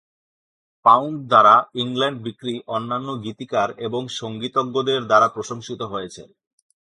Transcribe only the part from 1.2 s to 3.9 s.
দ্বারা ইংল্যান্ড বিক্রি অন্যান্য গীতিকার